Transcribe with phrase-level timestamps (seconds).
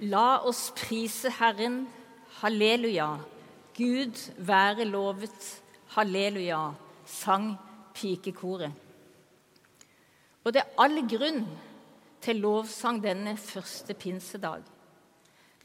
[0.00, 1.86] La oss prise Herren.
[2.40, 3.18] Halleluja.
[3.76, 5.62] Gud være lovet.
[5.94, 6.72] Halleluja,
[7.06, 7.54] sang
[7.94, 8.72] pikekoret.
[10.44, 11.44] Og det er all grunn
[12.20, 14.64] til lovsang denne første pinsedag.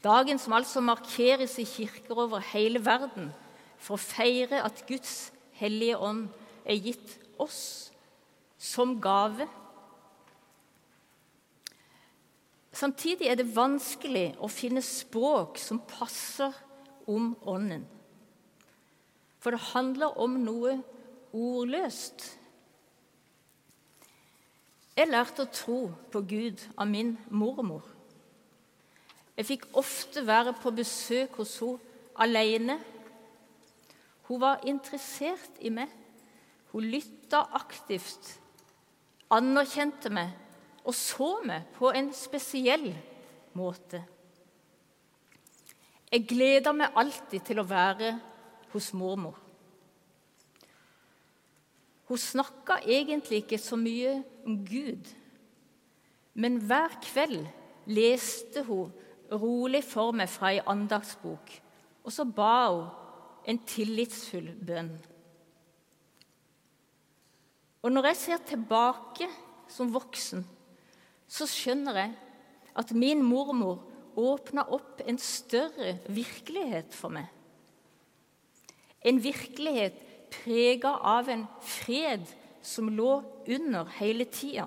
[0.04, 3.32] Dagen som altså markeres i kirker over hele verden
[3.78, 6.28] for å feire at Guds hellige ånd
[6.64, 7.90] er gitt oss
[8.56, 9.48] som gave.
[12.72, 16.54] Samtidig er det vanskelig å finne språk som passer
[17.10, 17.86] om Ånden.
[19.40, 20.76] For det handler om noe
[21.34, 22.26] ordløst.
[24.94, 25.80] Jeg lærte å tro
[26.12, 27.82] på Gud av min mormor.
[29.38, 31.88] Jeg fikk ofte være på besøk hos henne
[32.20, 32.76] alene.
[34.28, 35.88] Hun var interessert i meg.
[36.70, 38.34] Hun lytta aktivt,
[39.32, 40.36] anerkjente meg
[40.84, 42.88] og så meg på en spesiell
[43.58, 44.00] måte.
[46.10, 48.14] Jeg gleder meg alltid til å være
[48.72, 49.36] hos mormor.
[52.10, 55.06] Hun snakka egentlig ikke så mye om Gud,
[56.34, 57.44] men hver kveld
[57.90, 58.90] leste hun
[59.30, 61.52] rolig for meg fra ei andagsbok,
[62.02, 62.88] og så ba hun
[63.46, 64.90] en tillitsfull bønn.
[67.80, 69.28] Og når jeg ser tilbake
[69.70, 70.42] som voksen,
[71.30, 72.14] så skjønner jeg
[72.80, 73.78] at min mormor
[74.18, 77.28] åpna opp en større virkelighet for meg.
[79.06, 79.96] En virkelighet
[80.30, 82.26] prega av en fred
[82.62, 83.12] som lå
[83.48, 84.66] under hele tida.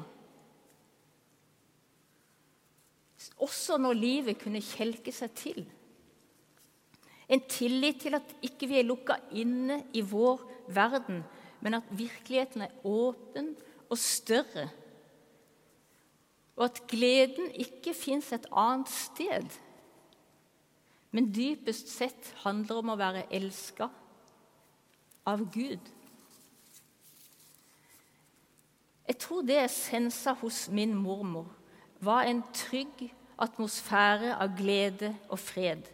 [3.43, 5.63] Også når livet kunne kjelke seg til.
[7.31, 10.41] En tillit til at ikke vi er lukka inne i vår
[10.75, 11.21] verden,
[11.63, 13.53] men at virkeligheten er åpen
[13.87, 14.67] og større.
[16.55, 19.57] Og at gleden ikke fins et annet sted,
[21.13, 23.89] men dypest sett handler om å være elska
[25.29, 25.81] av Gud.
[29.07, 31.49] Jeg tror det jeg sensa hos min mormor,
[32.03, 33.05] var en trygg
[33.41, 35.85] atmosfære av glede og fred.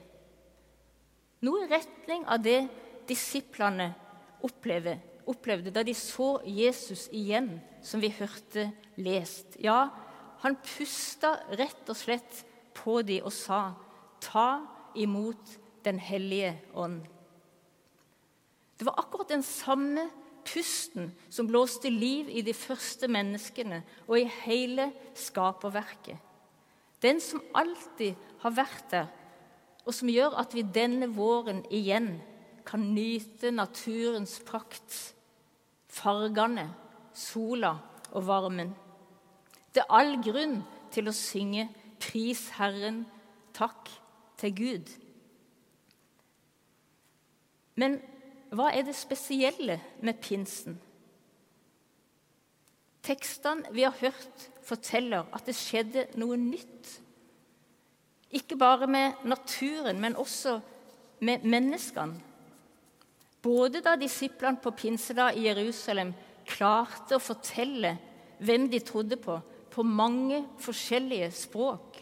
[1.45, 2.61] Noe i retning av det
[3.09, 3.91] disiplene
[4.43, 8.69] opplevde da de så Jesus igjen, som vi hørte
[8.99, 9.55] lest.
[9.63, 9.87] Ja,
[10.43, 12.43] han pusta rett og slett
[12.77, 13.73] på dem og sa,
[14.19, 14.61] 'Ta
[14.95, 17.07] imot Den hellige ånd'.
[18.77, 20.09] Det var akkurat den samme
[20.43, 26.17] pusten som blåste liv i de første menneskene og i hele skaperverket.
[27.01, 29.07] Den som alltid har vært der,
[29.85, 32.21] og som gjør at vi denne våren igjen
[32.67, 35.15] kan nyte naturens prakt,
[35.87, 36.69] fargene,
[37.13, 37.77] sola
[38.11, 38.75] og varmen.
[39.79, 40.57] Det all grunn
[40.91, 41.69] til å synge
[42.03, 43.05] 'Pris Herren,
[43.55, 43.87] takk
[44.35, 44.89] til Gud'.
[47.79, 48.01] Men
[48.51, 50.75] hva er det spesielle med pinsen?
[53.07, 56.89] Tekstene vi har hørt, forteller at det skjedde noe nytt.
[58.35, 60.59] Ikke bare med naturen, men også
[61.23, 62.19] med menneskene.
[63.41, 66.11] Både da disiplene på pinsedag i Jerusalem
[66.45, 67.95] klarte å fortelle
[68.43, 69.39] hvem de trodde på,
[69.71, 71.99] på mange forskjellige språk.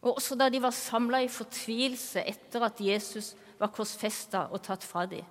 [0.00, 4.84] Og også da de var samla i fortvilelse etter at Jesus var korsfesta og tatt
[4.86, 5.26] fra dem.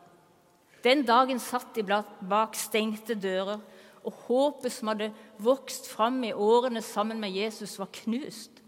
[0.83, 3.59] Den dagen satt de bak stengte dører,
[3.99, 5.09] og håpet som hadde
[5.43, 8.61] vokst fram i årene sammen med Jesus, var knust.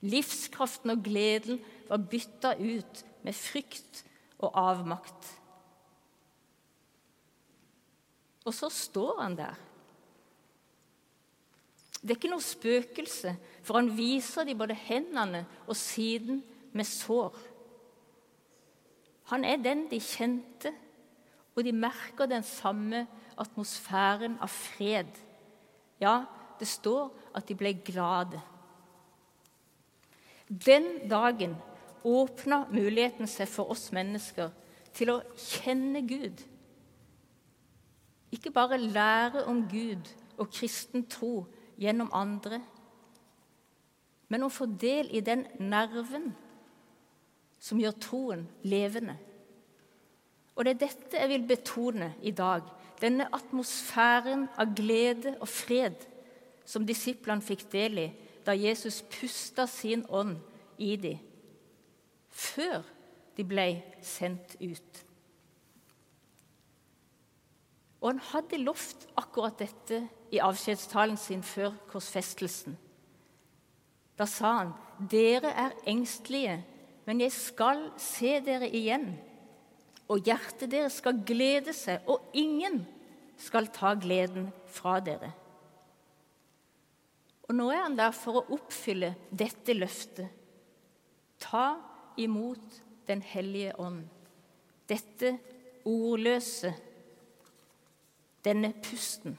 [0.00, 1.60] Livskraften og gleden
[1.90, 4.04] var bytta ut med frykt
[4.38, 5.28] og avmakt.
[8.46, 9.58] Og så står han der
[12.06, 13.32] det er ikke noe spøkelse,
[13.66, 16.38] for han viser dem både hendene og siden
[16.76, 17.34] med sår.
[19.32, 20.70] Han er den de kjente,
[21.56, 23.06] og de merker den samme
[23.36, 25.10] atmosfæren av fred.
[25.98, 26.20] Ja,
[26.60, 28.38] det står at de ble glade.
[30.46, 31.56] Den dagen
[32.06, 34.52] åpna muligheten seg for oss mennesker
[34.94, 36.38] til å kjenne Gud.
[38.30, 40.06] Ikke bare lære om Gud
[40.36, 41.48] og kristen tro,
[41.80, 42.60] gjennom andre,
[44.28, 46.32] men å få del i den nerven
[47.62, 49.14] som gjør troen levende.
[50.56, 52.64] Og det er dette jeg vil betone i dag.
[53.00, 56.06] Denne atmosfæren av glede og fred
[56.66, 58.06] som disiplene fikk del i
[58.46, 60.38] da Jesus pusta sin ånd
[60.78, 61.18] i dem,
[62.30, 62.84] før
[63.36, 63.66] de ble
[64.04, 65.05] sendt ut.
[68.00, 70.02] Og han hadde lovt akkurat dette
[70.34, 72.76] i avskjedstalen sin før korsfestelsen.
[74.16, 76.64] Da sa han, 'Dere er engstelige,
[77.04, 79.16] men jeg skal se dere igjen.'
[80.08, 82.86] 'Og hjertet deres skal glede seg, og ingen
[83.36, 85.34] skal ta gleden fra dere.'
[87.48, 90.26] Og nå er han der for å oppfylle dette løftet.
[91.38, 91.76] Ta
[92.16, 94.00] imot Den hellige ånd.
[94.90, 95.36] Dette
[95.86, 96.72] ordløse,
[98.46, 99.36] denne pusten.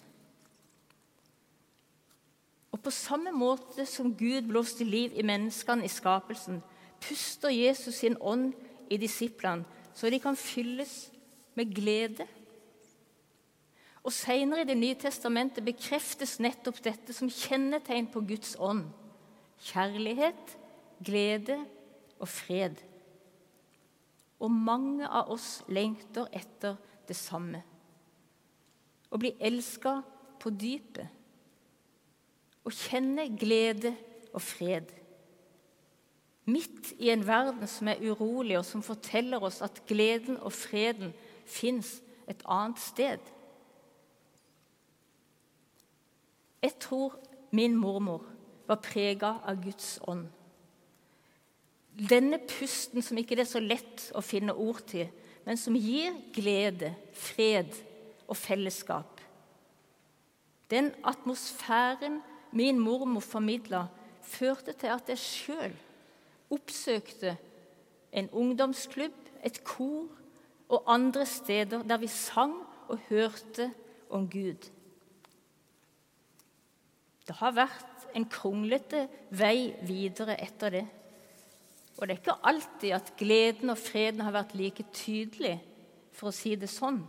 [2.75, 6.59] Og på samme måte som Gud blåste liv i menneskene i skapelsen,
[7.01, 8.51] puster Jesus sin ånd
[8.91, 11.07] i disiplene, så de kan fylles
[11.57, 12.27] med glede.
[14.03, 18.85] Og Senere i Det nye testamentet bekreftes nettopp dette som kjennetegn på Guds ånd.
[19.59, 20.53] Kjærlighet,
[21.03, 21.57] glede
[22.19, 22.77] og fred.
[24.39, 26.77] Og mange av oss lengter etter
[27.07, 27.63] det samme.
[29.09, 30.01] Å bli elska
[30.41, 31.07] på dypet.
[32.67, 33.93] Å kjenne glede
[34.33, 34.91] og fred.
[36.47, 41.11] Midt i en verden som er urolig, og som forteller oss at gleden og freden
[41.47, 43.33] fins et annet sted.
[46.63, 47.15] Jeg tror
[47.55, 48.25] min mormor
[48.67, 50.27] var prega av Guds ånd.
[51.97, 55.07] Denne pusten som ikke det er så lett å finne ord til,
[55.47, 57.71] men som gir glede, fred
[58.27, 59.21] og fellesskap.
[60.69, 62.21] Den atmosfæren
[62.51, 63.85] min mormor formidla,
[64.21, 65.75] førte til at jeg sjøl
[66.51, 67.37] oppsøkte
[68.11, 70.07] en ungdomsklubb, et kor
[70.69, 72.55] og andre steder der vi sang
[72.87, 73.71] og hørte
[74.09, 74.69] om Gud.
[77.27, 80.85] Det har vært en kronglete vei videre etter det.
[81.97, 85.57] Og det er ikke alltid at gleden og freden har vært like tydelig,
[86.15, 87.01] for å si det sånn.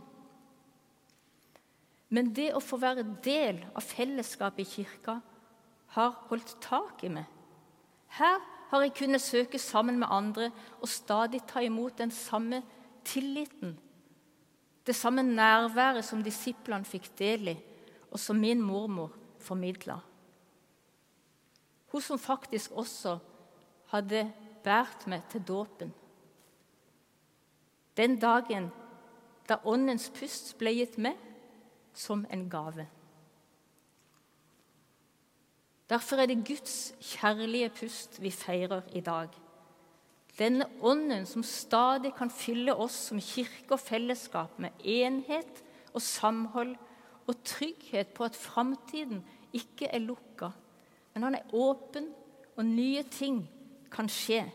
[2.09, 5.19] Men det å få være del av fellesskapet i kirka
[5.93, 7.27] har holdt tak i meg.
[8.17, 8.39] Her
[8.69, 12.61] har jeg kunnet søke sammen med andre og stadig ta imot den samme
[13.05, 13.77] tilliten,
[14.85, 17.57] det samme nærværet som disiplene fikk del i,
[18.09, 19.99] og som min mormor formidla.
[21.91, 23.17] Hun som faktisk også
[23.93, 24.25] hadde
[24.63, 25.93] båret meg til dåpen.
[27.97, 28.69] Den dagen
[29.49, 31.17] da Åndens pust ble gitt meg
[31.99, 32.85] som en gave.
[35.89, 39.33] Derfor er det Guds kjærlige pust vi feirer i dag.
[40.39, 46.77] Denne ånden som stadig kan fylle oss som kirke og fellesskap med enhet og samhold
[47.27, 50.53] og trygghet på at framtiden ikke er lukka
[51.19, 52.05] men han er åpen,
[52.55, 53.41] og nye ting
[53.91, 54.45] kan skje.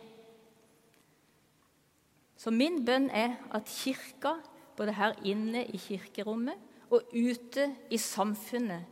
[2.40, 4.38] Så min bønn er at Kirka,
[4.76, 6.56] både her inne i kirkerommet
[6.94, 8.86] og ute i samfunnet,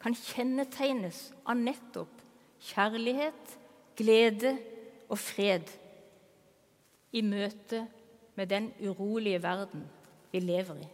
[0.00, 2.22] kan kjennetegnes av nettopp
[2.62, 3.56] kjærlighet,
[3.96, 4.52] glede
[5.08, 5.70] og fred
[7.16, 7.86] i møte
[8.36, 9.86] med den urolige verden
[10.32, 10.88] vi lever i.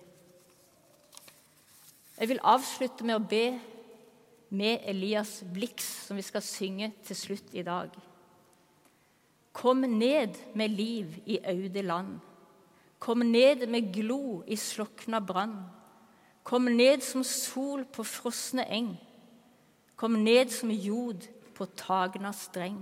[2.21, 3.47] Jeg vil avslutte med å be
[4.53, 7.95] med Elias Blix, som vi skal synge til slutt i dag.
[9.53, 12.19] Kom ned med liv i aude land.
[13.03, 15.57] Kom ned med glo i slokna brann.
[16.43, 18.97] Kom ned som sol på frosne eng.
[19.97, 22.81] Kom ned som jod på tagna streng.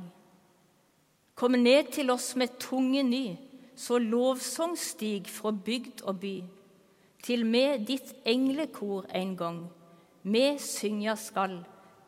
[1.35, 3.37] Kom ned til oss med tunge ny,
[3.77, 6.35] så lovsang stig fra bygd og by.
[7.23, 9.61] Til med ditt englekor en gang
[10.23, 11.61] med synger skal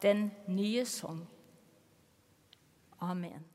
[0.02, 1.24] den nye sang.
[3.00, 3.51] Amen.